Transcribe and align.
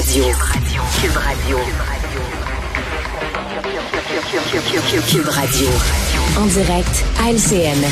Radio. 0.00 0.24
Cube 0.24 1.14
Radio. 1.14 1.58
Cube 5.06 5.28
Radio. 5.28 5.68
En 6.38 6.46
direct 6.46 7.04
à 7.22 7.30
LCN. 7.30 7.84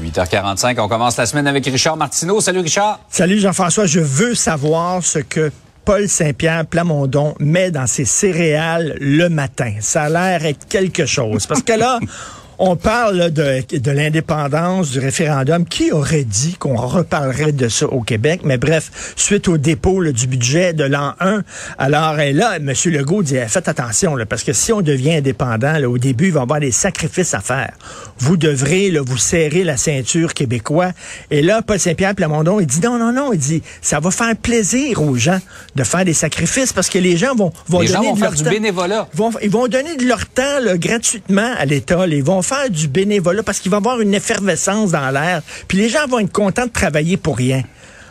8h45, 0.00 0.80
on 0.80 0.88
commence 0.88 1.18
la 1.18 1.26
semaine 1.26 1.46
avec 1.48 1.66
Richard 1.66 1.98
Martineau. 1.98 2.40
Salut 2.40 2.60
Richard. 2.60 3.00
Salut 3.10 3.38
Jean-François, 3.40 3.84
je 3.84 4.00
veux 4.00 4.34
savoir 4.34 5.02
ce 5.02 5.18
que 5.18 5.52
Paul 5.84 6.08
Saint-Pierre 6.08 6.64
Plamondon 6.64 7.34
met 7.40 7.70
dans 7.70 7.86
ses 7.86 8.06
céréales 8.06 8.96
le 9.00 9.28
matin. 9.28 9.74
Ça 9.80 10.04
a 10.04 10.08
l'air 10.08 10.46
être 10.46 10.66
quelque 10.66 11.04
chose. 11.04 11.46
Parce 11.46 11.62
que 11.62 11.74
là, 11.74 11.98
on 12.64 12.76
parle 12.76 13.32
de, 13.32 13.60
de 13.76 13.90
l'indépendance, 13.90 14.92
du 14.92 15.00
référendum. 15.00 15.66
Qui 15.66 15.90
aurait 15.90 16.22
dit 16.22 16.54
qu'on 16.54 16.76
reparlerait 16.76 17.50
de 17.50 17.68
ça 17.68 17.86
au 17.86 18.02
Québec? 18.02 18.42
Mais 18.44 18.56
bref, 18.56 19.12
suite 19.16 19.48
au 19.48 19.58
dépôt 19.58 20.04
du 20.04 20.28
budget 20.28 20.72
de 20.72 20.84
l'an 20.84 21.14
1, 21.18 21.42
alors 21.76 22.14
là, 22.14 22.58
M. 22.58 22.72
Legault 22.86 23.24
dit, 23.24 23.34
faites 23.48 23.66
attention, 23.66 24.14
là, 24.14 24.26
parce 24.26 24.44
que 24.44 24.52
si 24.52 24.72
on 24.72 24.80
devient 24.80 25.14
indépendant, 25.16 25.76
là, 25.76 25.90
au 25.90 25.98
début, 25.98 26.26
il 26.26 26.32
va 26.32 26.38
y 26.38 26.42
avoir 26.44 26.60
des 26.60 26.70
sacrifices 26.70 27.34
à 27.34 27.40
faire. 27.40 27.72
Vous 28.18 28.36
devrez 28.36 28.92
là, 28.92 29.00
vous 29.04 29.18
serrer 29.18 29.64
la 29.64 29.76
ceinture 29.76 30.32
québécois. 30.32 30.92
Et 31.32 31.42
là, 31.42 31.62
Paul 31.62 31.80
Saint-Pierre 31.80 32.14
Plamondon, 32.14 32.60
il 32.60 32.66
dit, 32.66 32.80
non, 32.80 32.96
non, 32.96 33.12
non, 33.12 33.32
il 33.32 33.40
dit, 33.40 33.60
ça 33.80 33.98
va 33.98 34.12
faire 34.12 34.36
plaisir 34.36 35.02
aux 35.02 35.16
gens 35.16 35.40
de 35.74 35.82
faire 35.82 36.04
des 36.04 36.14
sacrifices 36.14 36.72
parce 36.72 36.88
que 36.88 36.98
les 36.98 37.16
gens 37.16 37.34
vont, 37.34 37.52
vont 37.68 37.80
les 37.80 37.88
donner 37.88 38.04
gens 38.04 38.08
vont 38.10 38.14
de 38.14 38.18
faire 38.20 38.30
leur 38.30 38.38
du 38.38 38.44
temps. 38.44 38.50
bénévolat. 38.50 39.08
Ils 39.12 39.18
vont, 39.18 39.30
ils 39.42 39.50
vont 39.50 39.66
donner 39.66 39.96
de 39.96 40.04
leur 40.06 40.26
temps 40.28 40.60
là, 40.62 40.78
gratuitement 40.78 41.50
à 41.58 41.64
l'État. 41.64 42.06
Ils 42.06 42.22
vont 42.22 42.40
faire 42.40 42.51
du 42.70 42.88
bénévolat 42.88 43.42
parce 43.42 43.60
qu'il 43.60 43.70
va 43.70 43.76
y 43.76 43.80
avoir 43.80 44.00
une 44.00 44.14
effervescence 44.14 44.92
dans 44.92 45.10
l'air. 45.10 45.42
Puis 45.68 45.78
les 45.78 45.88
gens 45.88 46.06
vont 46.06 46.18
être 46.20 46.32
contents 46.32 46.66
de 46.66 46.70
travailler 46.70 47.16
pour 47.16 47.36
rien. 47.36 47.62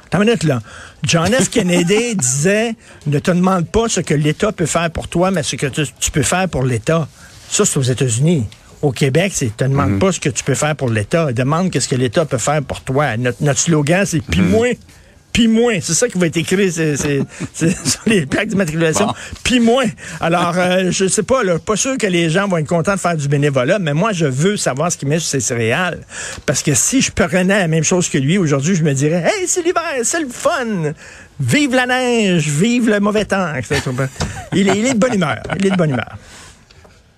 Attends 0.07 0.21
une 0.21 0.27
minute, 0.27 0.43
là. 0.43 0.61
John 1.03 1.31
F. 1.31 1.49
Kennedy 1.49 2.15
disait 2.17 2.75
ne 3.07 3.19
te 3.19 3.31
demande 3.31 3.67
pas 3.67 3.87
ce 3.87 4.01
que 4.01 4.13
l'État 4.13 4.51
peut 4.51 4.65
faire 4.65 4.91
pour 4.91 5.07
toi, 5.07 5.31
mais 5.31 5.43
ce 5.43 5.55
que 5.55 5.67
tu, 5.67 5.83
tu 5.99 6.11
peux 6.11 6.23
faire 6.23 6.49
pour 6.49 6.63
l'État. 6.63 7.07
Ça, 7.49 7.65
c'est 7.65 7.77
aux 7.77 7.83
États-Unis. 7.83 8.45
Au 8.81 8.91
Québec, 8.91 9.31
c'est 9.35 9.55
te 9.55 9.63
demande 9.63 9.99
pas 9.99 10.11
ce 10.11 10.19
que 10.19 10.29
tu 10.29 10.43
peux 10.43 10.55
faire 10.55 10.75
pour 10.75 10.89
l'État. 10.89 11.31
Demande 11.31 11.69
qu'est-ce 11.69 11.87
que 11.87 11.95
l'État 11.95 12.25
peut 12.25 12.39
faire 12.39 12.63
pour 12.63 12.81
toi. 12.81 13.15
Notre, 13.15 13.43
notre 13.43 13.59
slogan, 13.59 14.05
c'est 14.05 14.21
puis 14.21 14.41
moi. 14.41 14.67
Puis 15.31 15.47
moins, 15.47 15.79
c'est 15.81 15.93
ça 15.93 16.07
qui 16.07 16.17
va 16.17 16.27
être 16.27 16.37
écrit 16.37 16.71
c'est, 16.71 16.95
sur 17.53 18.01
les 18.05 18.25
plaques 18.25 18.49
d'immatriculation. 18.49 19.07
Bon. 19.07 19.13
Puis 19.43 19.59
moins. 19.59 19.85
Alors, 20.19 20.53
euh, 20.57 20.91
je 20.91 21.07
sais 21.07 21.23
pas, 21.23 21.43
là, 21.43 21.59
pas 21.59 21.75
sûr 21.75 21.97
que 21.97 22.07
les 22.07 22.29
gens 22.29 22.47
vont 22.47 22.57
être 22.57 22.67
contents 22.67 22.95
de 22.95 22.99
faire 22.99 23.15
du 23.15 23.27
bénévolat, 23.27 23.79
mais 23.79 23.93
moi, 23.93 24.11
je 24.11 24.25
veux 24.25 24.57
savoir 24.57 24.91
ce 24.91 24.97
qu'il 24.97 25.07
met 25.07 25.19
sur 25.19 25.29
ses 25.29 25.39
céréales. 25.39 25.99
Parce 26.45 26.61
que 26.61 26.73
si 26.73 27.01
je 27.01 27.11
prenais 27.11 27.59
la 27.59 27.67
même 27.67 27.83
chose 27.83 28.09
que 28.09 28.17
lui 28.17 28.37
aujourd'hui, 28.37 28.75
je 28.75 28.83
me 28.83 28.93
dirais, 28.93 29.23
hey, 29.25 29.47
c'est 29.47 29.63
l'hiver, 29.63 29.83
c'est 30.03 30.19
le 30.19 30.29
fun. 30.29 30.93
Vive 31.39 31.73
la 31.73 31.87
neige, 31.87 32.47
vive 32.47 32.89
le 32.89 32.99
mauvais 32.99 33.25
temps. 33.25 33.55
etc. 33.55 33.81
Il 34.53 34.69
est, 34.69 34.77
il 34.77 34.85
est 34.85 34.93
de 34.93 34.99
bonne 34.99 35.15
humeur. 35.15 35.41
Il 35.59 35.65
est 35.65 35.71
de 35.71 35.75
bonne 35.75 35.91
humeur. 35.91 36.17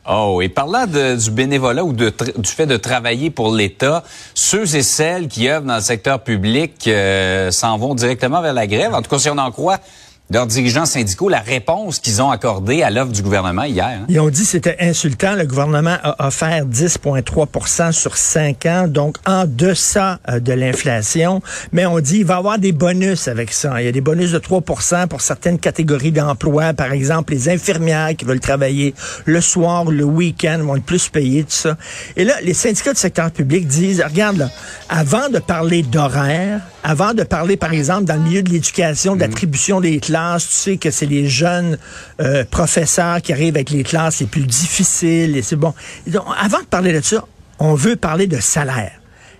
Oh, 0.09 0.41
et 0.41 0.49
parlant 0.49 0.85
de- 0.85 1.15
du 1.15 1.31
bénévolat 1.31 1.85
ou 1.85 1.93
du 1.93 2.11
fait 2.45 2.65
de 2.65 2.75
travailler 2.75 3.29
pour 3.29 3.55
l'État, 3.55 4.03
ceux 4.33 4.75
et 4.75 4.83
celles 4.83 5.29
qui 5.29 5.47
œuvrent 5.47 5.65
dans 5.65 5.75
le 5.77 5.81
secteur 5.81 6.19
public 6.19 6.87
euh, 6.87 7.51
s'en 7.51 7.77
vont 7.77 7.95
directement 7.95 8.41
vers 8.41 8.53
la 8.53 8.67
grève. 8.67 8.93
En 8.93 9.01
tout 9.01 9.09
cas, 9.09 9.19
si 9.19 9.29
on 9.29 9.37
en 9.37 9.51
croit 9.51 9.79
leurs 10.29 10.47
dirigeants 10.47 10.85
syndicaux, 10.85 11.29
la 11.29 11.41
réponse 11.41 11.99
qu'ils 11.99 12.21
ont 12.21 12.31
accordée 12.31 12.81
à 12.81 12.89
l'offre 12.89 13.11
du 13.11 13.21
gouvernement 13.21 13.63
hier. 13.63 13.85
hein? 13.85 14.05
Ils 14.09 14.19
ont 14.19 14.29
dit 14.29 14.41
que 14.41 14.47
c'était 14.47 14.77
insultant. 14.79 15.35
Le 15.35 15.45
gouvernement 15.45 15.97
a 16.01 16.27
offert 16.27 16.65
10,3 16.65 17.91
sur 17.91 18.17
5 18.17 18.65
ans, 18.65 18.87
donc 18.87 19.17
en 19.27 19.45
deçà 19.45 20.19
euh, 20.29 20.39
de 20.39 20.53
l'inflation. 20.53 21.41
Mais 21.71 21.85
on 21.85 21.99
dit 21.99 22.17
qu'il 22.17 22.25
va 22.25 22.35
y 22.35 22.37
avoir 22.37 22.57
des 22.57 22.71
bonus 22.71 23.27
avec 23.27 23.51
ça. 23.51 23.81
Il 23.81 23.85
y 23.85 23.87
a 23.87 23.91
des 23.91 24.01
bonus 24.01 24.31
de 24.31 24.39
3 24.39 24.61
pour 24.61 25.21
certaines 25.21 25.59
catégories 25.59 26.11
d'emplois. 26.11 26.73
Par 26.73 26.93
exemple, 26.93 27.33
les 27.33 27.49
infirmières 27.49 28.15
qui 28.15 28.25
veulent 28.25 28.39
travailler 28.39 28.95
le 29.25 29.41
soir, 29.41 29.85
le 29.85 30.05
week-end, 30.05 30.59
vont 30.63 30.77
être 30.77 30.83
plus 30.83 31.09
payés, 31.09 31.43
tout 31.43 31.51
ça. 31.51 31.77
Et 32.15 32.23
là, 32.23 32.33
les 32.43 32.53
syndicats 32.53 32.93
du 32.93 32.99
secteur 32.99 33.29
public 33.29 33.67
disent, 33.67 34.01
regarde, 34.01 34.37
là, 34.37 34.49
avant 34.89 35.29
de 35.29 35.39
parler 35.39 35.83
d'horaire, 35.83 36.61
avant 36.83 37.13
de 37.13 37.23
parler, 37.23 37.57
par 37.57 37.73
exemple, 37.73 38.05
dans 38.05 38.15
le 38.15 38.21
milieu 38.21 38.43
de 38.43 38.49
l'éducation, 38.49 39.15
d'attribution 39.15 39.79
des 39.81 39.99
classes, 39.99 40.47
tu 40.47 40.53
sais 40.53 40.77
que 40.77 40.91
c'est 40.91 41.05
les 41.05 41.27
jeunes 41.27 41.77
euh, 42.21 42.43
professeurs 42.49 43.21
qui 43.21 43.31
arrivent 43.31 43.55
avec 43.55 43.69
les 43.69 43.83
classes 43.83 44.19
les 44.19 44.25
plus 44.25 44.45
difficiles. 44.45 45.37
Et 45.37 45.41
c'est 45.41 45.55
bon. 45.55 45.73
Donc, 46.07 46.25
avant 46.39 46.59
de 46.59 46.65
parler 46.65 46.93
de 46.93 47.01
ça, 47.01 47.25
on 47.59 47.73
veut 47.75 47.95
parler 47.95 48.27
de 48.27 48.39
salaire. 48.39 48.91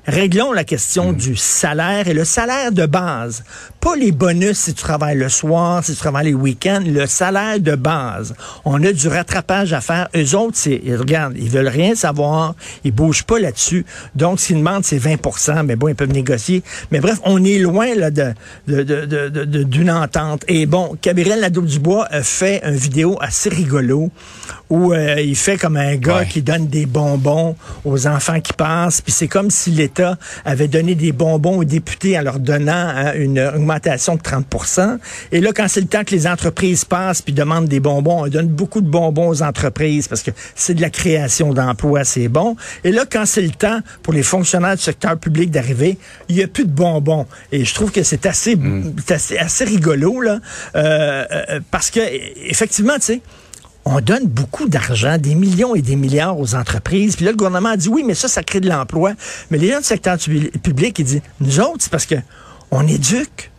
Réglons 0.06 0.52
la 0.52 0.66
question 0.66 1.14
du 1.14 1.36
salaire 1.38 2.08
et 2.09 2.14
le 2.14 2.25
salaire 2.25 2.72
de 2.74 2.86
base. 2.86 3.44
Pas 3.80 3.96
les 3.96 4.12
bonus 4.12 4.58
si 4.58 4.74
tu 4.74 4.84
travailles 4.84 5.18
le 5.18 5.30
soir, 5.30 5.84
si 5.84 5.94
tu 5.94 5.97
travailles 5.97 6.25
les 6.28 6.34
week-ends, 6.34 6.81
le 6.86 7.06
salaire 7.06 7.59
de 7.59 7.75
base. 7.75 8.34
On 8.66 8.84
a 8.84 8.91
du 8.91 9.08
rattrapage 9.08 9.72
à 9.72 9.80
faire. 9.81 10.09
Eux 10.16 10.36
autres, 10.36 10.58
c'est, 10.58 10.81
ils 10.84 10.96
regardent, 10.96 11.38
ils 11.38 11.50
veulent 11.50 11.68
rien 11.69 11.96
savoir, 11.96 12.53
ils 12.84 12.91
bougent 12.91 13.24
pas 13.24 13.40
là-dessus. 13.40 13.86
Donc, 14.16 14.40
s'ils 14.41 14.58
demandent, 14.58 14.84
c'est 14.84 14.97
20% 15.00 15.64
mais 15.64 15.75
bon, 15.78 15.88
ils 15.88 15.96
peuvent 15.96 16.12
négocier. 16.12 16.64
Mais 16.91 17.00
bref, 17.00 17.20
on 17.24 17.44
est 17.44 17.59
loin 17.59 17.96
là, 17.96 18.12
de, 18.12 18.34
de, 18.68 18.84
de, 18.84 19.64
d'une 19.64 19.90
entente. 19.91 20.44
Et 20.50 20.66
bon, 20.66 20.97
Gabriel 21.02 21.40
Nadeau-Dubois 21.40 22.08
a 22.12 22.24
fait 22.24 22.62
une 22.66 22.75
vidéo 22.75 23.18
assez 23.22 23.50
rigolo 23.50 24.09
où 24.70 24.94
euh, 24.94 25.22
il 25.22 25.35
fait 25.35 25.58
comme 25.58 25.78
un 25.78 25.96
gars 25.96 26.14
Ouais. 26.14 26.28
qui 26.28 26.41
donne 26.41 26.68
des 26.68 26.85
bonbons 26.85 27.56
aux 27.85 28.06
enfants 28.08 28.40
qui 28.40 28.53
passent, 28.53 29.02
puis 29.02 29.12
c'est 29.12 29.28
comme 29.28 29.50
si 29.50 29.72
l'État 29.93 30.17
avait 30.45 30.67
donné 30.67 30.95
des 30.95 31.11
bonbons 31.11 31.57
aux 31.57 31.63
députés 31.63 32.17
en 32.17 32.21
leur 32.21 32.39
donnant 32.39 32.71
hein, 32.73 33.13
une 33.15 33.39
augmentation 33.39 34.15
de 34.15 34.21
30 34.21 34.45
Et 35.31 35.41
là, 35.41 35.51
quand 35.53 35.67
c'est 35.67 35.81
le 35.81 35.87
temps 35.87 36.03
que 36.03 36.11
les 36.11 36.27
entreprises 36.27 36.85
passent 36.85 37.21
puis 37.21 37.33
demandent 37.33 37.67
des 37.67 37.79
bonbons, 37.79 38.23
on 38.23 38.27
donne 38.27 38.47
beaucoup 38.47 38.81
de 38.81 38.87
bonbons 38.87 39.29
aux 39.29 39.43
entreprises 39.43 40.07
parce 40.07 40.23
que 40.23 40.31
c'est 40.55 40.73
de 40.73 40.81
la 40.81 40.89
création 40.89 41.53
d'emplois, 41.53 42.03
c'est 42.03 42.27
bon. 42.27 42.55
Et 42.83 42.91
là, 42.91 43.05
quand 43.09 43.25
c'est 43.25 43.41
le 43.41 43.51
temps 43.51 43.79
pour 44.01 44.13
les 44.13 44.23
fonctionnaires 44.23 44.75
du 44.75 44.81
secteur 44.81 45.17
public 45.17 45.51
d'arriver, 45.51 45.97
il 46.29 46.35
n'y 46.35 46.43
a 46.43 46.47
plus 46.47 46.65
de 46.65 46.71
bonbons. 46.71 47.25
Et 47.51 47.65
je 47.65 47.73
trouve 47.73 47.91
que 47.91 48.03
c'est 48.03 48.25
assez, 48.25 48.57
assez 49.39 49.63
rigolo, 49.65 50.21
là, 50.21 50.39
euh, 50.75 51.25
euh, 51.31 51.59
parce 51.71 51.91
que, 51.91 51.99
effectivement, 52.47 52.95
tu 52.95 53.01
sais, 53.01 53.21
on 53.85 53.99
donne 53.99 54.25
beaucoup 54.27 54.67
d'argent, 54.67 55.17
des 55.17 55.35
millions 55.35 55.75
et 55.75 55.81
des 55.81 55.95
milliards 55.95 56.39
aux 56.39 56.55
entreprises. 56.55 57.16
Puis 57.16 57.25
là, 57.25 57.31
le 57.31 57.38
gouvernement 57.38 57.69
a 57.69 57.77
dit 57.77 57.89
oui, 57.89 58.03
mais 58.05 58.13
ça, 58.16 58.27
ça 58.27 58.44
crée 58.44 58.59
de 58.59 58.69
l'emploi. 58.69 59.13
Mais 59.51 59.57
les 59.57 59.69
gens 59.69 59.79
du 59.79 59.85
secteur 59.85 60.17
public, 60.17 60.99
ils 60.99 61.05
disent, 61.05 61.21
nous 61.39 61.59
autres, 61.59 61.79
c'est 61.81 61.91
parce 61.91 62.05
que 62.05 62.16
on 62.72 62.88
éduque. 62.88 63.51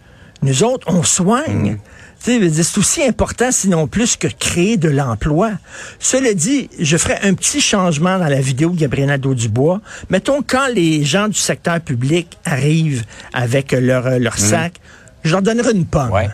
Nous 0.43 0.63
autres, 0.63 0.87
on 0.91 1.03
soigne. 1.03 1.79
Dire, 2.25 2.65
C'est 2.65 2.79
aussi 2.79 3.03
important, 3.03 3.51
sinon 3.53 3.87
plus, 3.87 4.17
que 4.17 4.29
créer 4.29 4.77
de 4.77 4.89
l'emploi. 4.89 5.53
Cela 5.99 6.33
dit, 6.33 6.71
je 6.79 6.97
ferai 6.97 7.19
un 7.23 7.35
petit 7.35 7.61
changement 7.61 8.19
dans 8.19 8.29
la 8.29 8.41
vidéo 8.41 8.71
de 8.71 8.79
Gabriel 8.79 9.09
Nadeau-Dubois. 9.09 9.81
Mettons, 10.11 10.43
quand 10.43 10.67
les 10.75 11.05
gens 11.05 11.29
du 11.29 11.39
secteur 11.39 11.81
public 11.81 12.39
arrivent 12.45 13.05
avec 13.33 13.73
leur, 13.73 14.19
leur 14.19 14.39
sac, 14.39 14.81
je 15.23 15.33
leur 15.33 15.43
donnerai 15.43 15.73
une 15.73 15.87
pomme. 15.87 16.11
Ouais. 16.11 16.29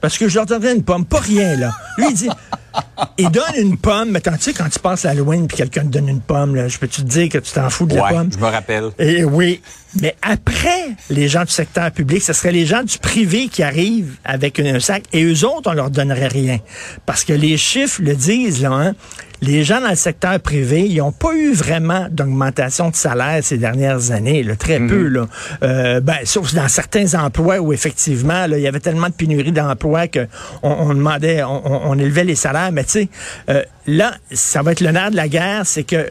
Parce 0.00 0.18
que 0.18 0.28
je 0.28 0.36
leur 0.36 0.46
donnerais 0.46 0.74
une 0.74 0.82
pomme, 0.84 1.04
pas 1.04 1.20
rien, 1.20 1.56
là. 1.56 1.72
Lui, 1.96 2.06
il 2.10 2.14
dit, 2.14 2.28
il 3.18 3.30
donne 3.30 3.54
une 3.56 3.76
pomme, 3.76 4.10
mais 4.10 4.18
attends, 4.18 4.36
tu 4.36 4.44
sais, 4.44 4.52
quand 4.52 4.68
tu 4.68 4.78
passes 4.78 5.04
à 5.04 5.10
Halloween 5.10 5.46
puis 5.48 5.56
quelqu'un 5.56 5.82
te 5.82 5.88
donne 5.88 6.08
une 6.08 6.20
pomme, 6.20 6.54
là, 6.54 6.68
je 6.68 6.78
peux-tu 6.78 7.02
te 7.02 7.06
dire 7.06 7.28
que 7.28 7.38
tu 7.38 7.52
t'en 7.52 7.68
fous 7.70 7.86
de 7.86 7.96
la 7.96 8.08
pomme? 8.08 8.30
je 8.32 8.38
me 8.38 8.46
rappelle. 8.46 8.90
Et 8.98 9.24
oui. 9.24 9.60
Mais 10.00 10.14
après 10.20 10.90
les 11.08 11.28
gens 11.28 11.44
du 11.44 11.50
secteur 11.50 11.90
public, 11.90 12.22
ce 12.22 12.32
serait 12.32 12.52
les 12.52 12.66
gens 12.66 12.82
du 12.82 12.98
privé 12.98 13.48
qui 13.48 13.62
arrivent 13.62 14.16
avec 14.24 14.60
un 14.60 14.80
sac 14.80 15.04
et 15.12 15.24
eux 15.24 15.44
autres, 15.46 15.70
on 15.70 15.74
leur 15.74 15.90
donnerait 15.90 16.28
rien. 16.28 16.58
Parce 17.06 17.24
que 17.24 17.32
les 17.32 17.56
chiffres 17.56 18.02
le 18.02 18.14
disent, 18.14 18.62
là, 18.62 18.72
hein. 18.72 18.94
Les 19.40 19.62
gens 19.62 19.80
dans 19.80 19.90
le 19.90 19.94
secteur 19.94 20.40
privé, 20.40 20.80
ils 20.88 20.96
n'ont 20.98 21.12
pas 21.12 21.32
eu 21.34 21.52
vraiment 21.52 22.06
d'augmentation 22.10 22.90
de 22.90 22.96
salaire 22.96 23.38
ces 23.42 23.56
dernières 23.58 24.10
années, 24.10 24.42
là, 24.42 24.56
très 24.56 24.80
peu, 24.80 25.06
là. 25.06 25.26
Euh, 25.62 26.00
ben, 26.00 26.16
sauf 26.24 26.54
dans 26.54 26.66
certains 26.68 27.14
emplois 27.14 27.58
où 27.60 27.72
effectivement, 27.72 28.46
là, 28.46 28.58
il 28.58 28.62
y 28.62 28.66
avait 28.66 28.80
tellement 28.80 29.08
de 29.08 29.12
pénurie 29.12 29.52
d'emplois 29.52 30.08
que 30.08 30.26
on, 30.62 30.92
demandait, 30.94 31.42
on, 31.44 31.66
on- 31.66 31.90
on 31.90 31.98
élevait 31.98 32.24
les 32.24 32.34
salaires. 32.34 32.72
Mais 32.72 32.84
tu 32.84 32.90
sais, 32.90 33.08
euh, 33.48 33.62
là, 33.86 34.12
ça 34.32 34.62
va 34.62 34.72
être 34.72 34.80
le 34.80 34.90
nerf 34.90 35.10
de 35.12 35.16
la 35.16 35.28
guerre, 35.28 35.62
c'est 35.64 35.84
que 35.84 36.08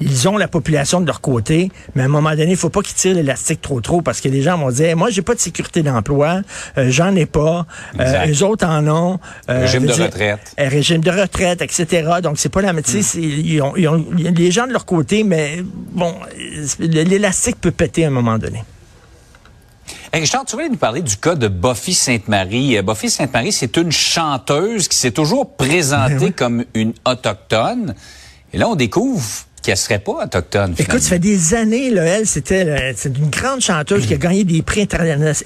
ils 0.00 0.28
ont 0.28 0.36
la 0.36 0.48
population 0.48 1.00
de 1.00 1.06
leur 1.06 1.20
côté, 1.20 1.70
mais 1.94 2.02
à 2.02 2.04
un 2.06 2.08
moment 2.08 2.30
donné, 2.30 2.50
il 2.50 2.56
faut 2.56 2.70
pas 2.70 2.82
qu'ils 2.82 2.94
tirent 2.96 3.14
l'élastique 3.14 3.60
trop 3.62 3.80
trop 3.80 4.02
parce 4.02 4.20
que 4.20 4.28
les 4.28 4.42
gens 4.42 4.58
vont 4.58 4.70
dire, 4.70 4.96
moi, 4.96 5.10
j'ai 5.10 5.22
pas 5.22 5.34
de 5.34 5.40
sécurité 5.40 5.82
d'emploi, 5.82 6.40
euh, 6.76 6.86
j'en 6.90 7.14
ai 7.14 7.26
pas, 7.26 7.66
euh, 8.00 8.26
eux 8.26 8.42
autres 8.44 8.66
en 8.66 8.86
ont. 8.88 9.20
euh, 9.48 9.60
Régime 9.60 9.82
je 9.82 9.86
veux 9.86 9.88
de 9.88 9.92
dire, 9.94 10.04
retraite. 10.06 10.54
euh, 10.58 10.68
régime 10.68 11.00
de 11.02 11.10
retraite, 11.10 11.62
etc. 11.62 12.08
Donc, 12.22 12.38
c'est 12.38 12.48
pas 12.48 12.62
la 12.62 12.72
sais, 12.82 13.02
c'est- 13.02 13.20
ils 13.20 13.60
ont, 13.62 13.76
ils 13.76 13.86
ont- 13.88 14.04
il 14.18 14.24
y 14.24 14.28
a 14.28 14.30
les 14.32 14.50
gens 14.50 14.66
de 14.66 14.72
leur 14.72 14.84
côté, 14.86 15.22
mais 15.24 15.58
bon, 15.92 16.14
euh, 16.38 16.66
l'élastique 16.80 17.60
peut 17.60 17.70
péter 17.70 18.04
à 18.04 18.08
un 18.08 18.10
moment 18.10 18.38
donné. 18.38 18.64
Hey 20.12 20.20
Richard, 20.20 20.44
tu 20.44 20.56
voulais 20.56 20.68
nous 20.68 20.76
parler 20.76 21.00
du 21.00 21.16
cas 21.16 21.34
de 21.34 21.48
Buffy 21.48 21.94
Sainte-Marie. 21.94 22.76
Euh, 22.76 22.82
Buffy 22.82 23.08
Sainte-Marie, 23.08 23.52
c'est 23.52 23.76
une 23.78 23.90
chanteuse 23.92 24.86
qui 24.88 24.96
s'est 24.98 25.10
toujours 25.10 25.54
présentée 25.56 26.14
Ben 26.16 26.22
oui. 26.24 26.32
comme 26.32 26.64
une 26.74 26.92
autochtone. 27.06 27.94
Et 28.52 28.58
là, 28.58 28.68
on 28.68 28.74
découvre 28.74 29.24
qu'elle 29.62 29.76
serait 29.76 29.98
pas 29.98 30.24
autochtone. 30.24 30.74
Écoute, 30.78 31.00
ça 31.00 31.10
fait 31.10 31.18
des 31.18 31.54
années, 31.54 31.90
là, 31.90 32.02
elle, 32.02 32.26
c'était 32.26 32.94
c'est 32.96 33.16
une 33.16 33.30
grande 33.30 33.60
chanteuse 33.60 34.06
qui 34.06 34.14
a 34.14 34.16
gagné 34.16 34.44
des 34.44 34.62
prix 34.62 34.88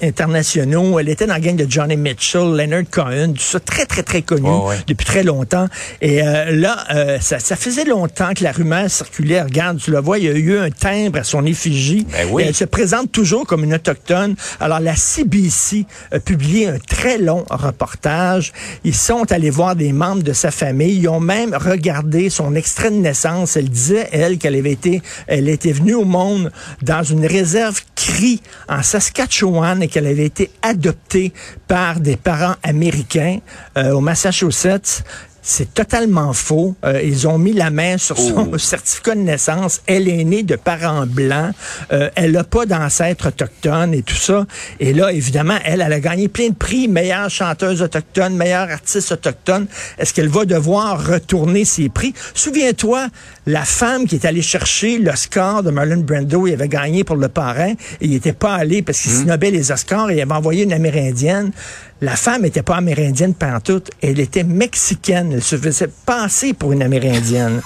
internationaux. 0.01 0.99
Elle 0.99 1.09
était 1.09 1.27
dans 1.27 1.33
la 1.33 1.39
gang 1.39 1.55
de 1.55 1.69
Johnny 1.69 1.95
Mitchell, 1.95 2.55
Leonard 2.55 2.89
Cohen, 2.91 3.33
tout 3.33 3.41
ça, 3.41 3.59
très, 3.59 3.85
très, 3.85 4.03
très 4.03 4.21
connu 4.21 4.49
depuis 4.87 5.05
très 5.05 5.23
longtemps. 5.23 5.67
Et 6.01 6.21
euh, 6.23 6.51
là, 6.51 6.85
euh, 6.93 7.19
ça, 7.19 7.39
ça, 7.39 7.55
faisait 7.55 7.85
longtemps 7.85 8.33
que 8.33 8.43
la 8.43 8.51
rumeur 8.51 8.89
circulait. 8.89 9.41
Regarde, 9.41 9.79
tu 9.79 9.91
la 9.91 10.01
vois, 10.01 10.17
il 10.17 10.25
y 10.25 10.29
a 10.29 10.33
eu 10.33 10.57
un 10.57 10.71
timbre 10.71 11.19
à 11.19 11.23
son 11.23 11.45
effigie. 11.45 12.05
Ben 12.11 12.27
oui. 12.31 12.43
elle 12.47 12.55
se 12.55 12.65
présente 12.65 13.11
toujours 13.11 13.45
comme 13.45 13.63
une 13.63 13.73
autochtone. 13.73 14.35
Alors, 14.59 14.79
la 14.79 14.95
CBC 14.95 15.85
a 16.11 16.19
publié 16.19 16.67
un 16.67 16.79
très 16.79 17.17
long 17.17 17.45
reportage. 17.49 18.53
Ils 18.83 18.95
sont 18.95 19.31
allés 19.31 19.49
voir 19.49 19.75
des 19.75 19.93
membres 19.93 20.23
de 20.23 20.33
sa 20.33 20.51
famille. 20.51 20.97
Ils 20.97 21.07
ont 21.07 21.19
même 21.19 21.53
regardé 21.53 22.29
son 22.29 22.55
extrait 22.55 22.89
de 22.89 22.95
naissance. 22.95 23.57
Elle 23.57 23.69
disait 23.69 24.06
elle, 24.11 24.37
qu'elle 24.37 24.55
avait 24.55 24.71
été, 24.71 25.01
elle 25.27 25.49
était 25.49 25.71
venue 25.71 25.95
au 25.95 26.05
monde 26.05 26.51
dans 26.81 27.03
une 27.03 27.25
réserve 27.25 27.81
CRI 27.95 28.41
en 28.69 28.83
Saskatchewan 28.83 29.81
et 29.81 29.87
qu'elle 29.87 30.07
avait 30.07 30.25
été 30.25 30.51
adoptée 30.61 31.33
par 31.67 31.99
des 31.99 32.17
parents 32.17 32.55
américains 32.63 33.39
euh, 33.77 33.91
au 33.91 34.01
Massachusetts. 34.01 35.03
C'est 35.49 35.73
totalement 35.73 36.33
faux. 36.33 36.75
Euh, 36.83 37.01
ils 37.01 37.25
ont 37.25 37.37
mis 37.37 37.53
la 37.53 37.69
main 37.69 37.97
sur 37.97 38.17
son 38.17 38.49
oh. 38.51 38.57
certificat 38.57 39.15
de 39.15 39.21
naissance. 39.21 39.81
Elle 39.87 40.09
est 40.09 40.25
née 40.25 40.43
de 40.43 40.57
parents 40.57 41.05
blancs. 41.07 41.53
Euh, 41.93 42.09
elle 42.15 42.33
n'a 42.33 42.43
pas 42.43 42.65
d'ancêtre 42.65 43.29
autochtone 43.29 43.93
et 43.93 44.01
tout 44.01 44.17
ça. 44.17 44.45
Et 44.81 44.91
là, 44.91 45.13
évidemment, 45.13 45.57
elle, 45.63 45.79
elle 45.79 45.93
a 45.93 46.01
gagné 46.01 46.27
plein 46.27 46.49
de 46.49 46.53
prix. 46.53 46.89
Meilleure 46.89 47.29
chanteuse 47.29 47.81
autochtone, 47.81 48.35
meilleure 48.35 48.69
artiste 48.69 49.13
autochtone. 49.13 49.67
Est-ce 49.97 50.13
qu'elle 50.13 50.27
va 50.27 50.43
devoir 50.43 51.07
retourner 51.07 51.63
ses 51.63 51.87
prix? 51.87 52.13
Souviens-toi, 52.33 53.07
la 53.45 53.63
femme 53.63 54.05
qui 54.05 54.15
est 54.15 54.25
allée 54.25 54.41
chercher 54.41 54.99
l'Oscar 54.99 55.63
de 55.63 55.71
Marlon 55.71 56.01
Brando, 56.01 56.45
il 56.45 56.55
avait 56.55 56.67
gagné 56.67 57.05
pour 57.05 57.15
le 57.15 57.29
parrain 57.29 57.71
et 57.71 57.77
il 58.01 58.09
n'était 58.09 58.33
pas 58.33 58.53
allé 58.53 58.81
parce 58.81 58.99
qu'il 58.99 59.13
mmh. 59.13 59.23
snobait 59.23 59.51
les 59.51 59.71
Oscars 59.71 60.09
et 60.09 60.15
il 60.15 60.21
avait 60.21 60.33
envoyé 60.33 60.65
une 60.65 60.73
Amérindienne. 60.73 61.53
La 62.01 62.15
femme 62.15 62.43
n'était 62.43 62.61
pas 62.61 62.75
amérindienne 62.75 63.33
tout, 63.63 63.81
elle 64.03 64.19
était 64.19 64.43
mexicaine. 64.43 65.36
Elle 65.37 65.43
se 65.43 65.55
faisait 65.55 65.89
passer 66.07 66.53
pour 66.53 66.73
une 66.73 66.81
amérindienne. 66.81 67.61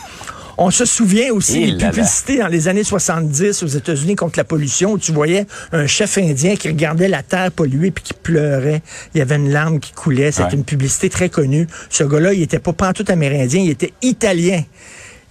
On 0.57 0.71
se 0.71 0.83
souvient 0.83 1.31
aussi 1.31 1.71
des 1.71 1.85
publicités 1.85 2.37
dans 2.39 2.49
les 2.49 2.67
années 2.67 2.83
70 2.83 3.63
aux 3.63 3.67
États-Unis 3.67 4.17
contre 4.17 4.37
la 4.37 4.43
pollution 4.43 4.91
où 4.91 4.99
tu 4.99 5.13
voyais 5.13 5.47
un 5.71 5.87
chef 5.87 6.17
indien 6.17 6.57
qui 6.57 6.67
regardait 6.67 7.07
la 7.07 7.23
terre 7.23 7.49
polluée 7.49 7.91
puis 7.91 8.03
qui 8.03 8.13
pleurait. 8.13 8.81
Il 9.15 9.19
y 9.19 9.21
avait 9.21 9.37
une 9.37 9.53
larme 9.53 9.79
qui 9.79 9.93
coulait. 9.93 10.33
C'était 10.33 10.53
une 10.53 10.65
publicité 10.65 11.09
très 11.09 11.29
connue. 11.29 11.65
Ce 11.89 12.03
gars-là, 12.03 12.33
il 12.33 12.41
était 12.41 12.59
pas 12.59 12.73
pantoute 12.73 13.09
amérindien, 13.09 13.61
il 13.61 13.69
était 13.69 13.93
italien. 14.01 14.63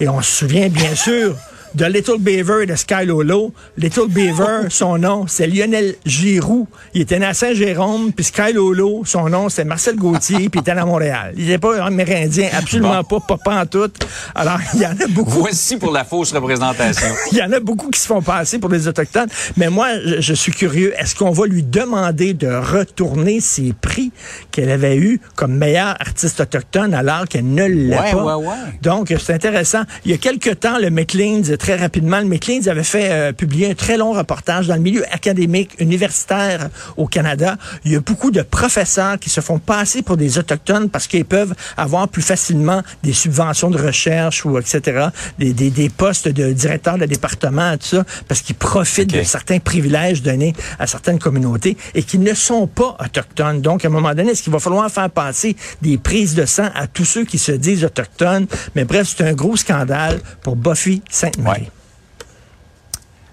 Et 0.00 0.08
on 0.08 0.22
se 0.22 0.38
souvient 0.38 0.70
bien 0.70 0.94
sûr 0.94 1.36
de 1.74 1.84
Little 1.86 2.18
Beaver 2.18 2.66
de 2.66 2.74
Sky 2.74 3.04
Lolo. 3.06 3.52
Little 3.76 4.08
Beaver, 4.08 4.64
son 4.70 4.98
nom, 4.98 5.26
c'est 5.26 5.46
Lionel 5.46 5.94
Giroux. 6.04 6.66
Il 6.94 7.02
était 7.02 7.18
né 7.18 7.26
à 7.26 7.34
Saint-Jérôme, 7.34 8.12
puis 8.12 8.24
Sky 8.24 8.52
Lolo, 8.54 9.02
son 9.04 9.28
nom, 9.28 9.48
c'est 9.48 9.64
Marcel 9.64 9.96
Gauthier, 9.96 10.48
puis 10.48 10.58
il 10.58 10.60
était 10.60 10.72
à 10.72 10.84
Montréal. 10.84 11.32
Il 11.36 11.44
n'était 11.44 11.58
pas 11.58 11.84
amérindien, 11.84 12.48
absolument 12.56 13.02
pas, 13.04 13.20
pas, 13.20 13.60
en 13.60 13.66
tout. 13.66 13.90
Alors, 14.34 14.58
il 14.74 14.80
y 14.80 14.86
en 14.86 14.92
a 14.92 15.06
beaucoup. 15.08 15.30
Voici 15.30 15.76
pour 15.76 15.92
la 15.92 16.04
fausse 16.04 16.32
représentation. 16.32 17.08
il 17.32 17.38
y 17.38 17.42
en 17.42 17.52
a 17.52 17.60
beaucoup 17.60 17.90
qui 17.90 18.00
se 18.00 18.06
font 18.06 18.22
passer 18.22 18.58
pour 18.58 18.70
des 18.70 18.88
Autochtones. 18.88 19.28
Mais 19.56 19.68
moi, 19.70 19.88
je, 20.18 20.34
suis 20.34 20.52
curieux. 20.52 20.92
Est-ce 20.98 21.14
qu'on 21.14 21.30
va 21.30 21.46
lui 21.46 21.62
demander 21.62 22.34
de 22.34 22.48
retourner 22.48 23.40
ses 23.40 23.72
prix 23.72 24.12
qu'elle 24.50 24.70
avait 24.70 24.96
eus 24.96 25.20
comme 25.36 25.56
meilleure 25.56 25.96
artiste 26.00 26.40
autochtone 26.40 26.94
alors 26.94 27.26
qu'elle 27.26 27.52
ne 27.52 27.66
l'a 27.66 28.02
pas? 28.02 28.36
Ouais, 28.36 28.46
ouais. 28.46 28.54
Donc, 28.82 29.14
c'est 29.18 29.34
intéressant. 29.34 29.82
Il 30.04 30.10
y 30.10 30.14
a 30.14 30.18
quelque 30.18 30.50
temps, 30.50 30.78
le 30.78 30.90
McLean 30.90 31.42
très 31.60 31.76
rapidement, 31.76 32.18
le 32.18 32.24
McLean 32.24 32.66
avait 32.68 32.82
fait 32.82 33.10
euh, 33.10 33.32
publier 33.32 33.70
un 33.70 33.74
très 33.74 33.98
long 33.98 34.12
reportage 34.12 34.66
dans 34.66 34.74
le 34.74 34.80
milieu 34.80 35.04
académique 35.12 35.76
universitaire 35.78 36.70
au 36.96 37.06
Canada. 37.06 37.56
Il 37.84 37.92
y 37.92 37.96
a 37.96 38.00
beaucoup 38.00 38.30
de 38.30 38.40
professeurs 38.40 39.18
qui 39.18 39.28
se 39.28 39.42
font 39.42 39.58
passer 39.58 40.00
pour 40.00 40.16
des 40.16 40.38
autochtones 40.38 40.88
parce 40.88 41.06
qu'ils 41.06 41.26
peuvent 41.26 41.54
avoir 41.76 42.08
plus 42.08 42.22
facilement 42.22 42.82
des 43.02 43.12
subventions 43.12 43.70
de 43.70 43.78
recherche 43.78 44.44
ou 44.46 44.58
etc. 44.58 45.08
Des, 45.38 45.52
des, 45.52 45.70
des 45.70 45.90
postes 45.90 46.28
de 46.28 46.52
directeur 46.52 46.96
de 46.96 47.04
département, 47.04 47.76
tout 47.76 47.86
ça, 47.86 48.04
parce 48.26 48.40
qu'ils 48.40 48.56
profitent 48.56 49.14
de 49.14 49.22
certains 49.22 49.58
privilèges 49.58 50.22
donnés 50.22 50.54
à 50.78 50.86
certaines 50.86 51.18
communautés 51.18 51.76
et 51.94 52.02
qui 52.02 52.18
ne 52.18 52.32
sont 52.32 52.66
pas 52.66 52.96
autochtones. 52.98 53.60
Donc, 53.60 53.84
à 53.84 53.88
un 53.88 53.90
moment 53.90 54.14
donné, 54.14 54.30
est-ce 54.30 54.42
qu'il 54.42 54.52
va 54.52 54.60
falloir 54.60 54.90
faire 54.90 55.10
passer 55.10 55.54
des 55.82 55.98
prises 55.98 56.34
de 56.34 56.46
sang 56.46 56.70
à 56.74 56.86
tous 56.86 57.04
ceux 57.04 57.24
qui 57.26 57.36
se 57.36 57.52
disent 57.52 57.84
autochtones? 57.84 58.46
Mais 58.74 58.84
bref, 58.84 59.14
c'est 59.14 59.28
un 59.28 59.34
gros 59.34 59.56
scandale 59.56 60.20
pour 60.42 60.56
Buffy 60.56 61.02
Sainte-Marie. 61.10 61.49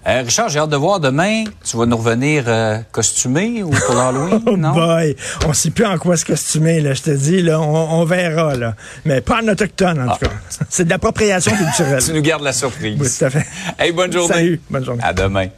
Euh, 0.06 0.22
Richard, 0.22 0.48
j'ai 0.48 0.58
hâte 0.58 0.70
de 0.70 0.76
voir 0.76 1.00
demain. 1.00 1.44
Tu 1.64 1.76
vas 1.76 1.84
nous 1.84 1.96
revenir 1.96 2.44
euh, 2.46 2.78
costumé 2.92 3.62
ou 3.62 3.70
pour 3.70 3.94
l'Halloween, 3.94 4.42
oh 4.46 4.56
non? 4.56 4.72
boy, 4.72 5.14
on 5.46 5.52
sait 5.52 5.70
plus 5.70 5.84
en 5.84 5.98
quoi 5.98 6.16
se 6.16 6.24
costumer, 6.24 6.80
là. 6.80 6.94
Je 6.94 7.02
te 7.02 7.10
dis, 7.10 7.42
là, 7.42 7.60
on, 7.60 8.04
verra, 8.04 8.54
là. 8.54 8.74
Mais 9.04 9.20
pas 9.20 9.42
en 9.42 9.48
autochtone, 9.48 10.00
en 10.00 10.12
tout 10.16 10.20
ah. 10.22 10.26
cas. 10.26 10.64
C'est 10.70 10.84
de 10.84 10.90
l'appropriation 10.90 11.54
culturelle. 11.54 12.02
tu 12.06 12.12
nous 12.12 12.22
gardes 12.22 12.42
la 12.42 12.54
surprise. 12.54 12.98
Oui, 12.98 13.08
tout 13.18 13.24
à 13.24 13.30
fait. 13.30 13.46
Hey, 13.78 13.92
bonne 13.92 14.12
journée. 14.12 14.34
Salut, 14.34 14.60
bonne 14.70 14.84
journée. 14.84 15.02
À 15.04 15.12
demain. 15.12 15.48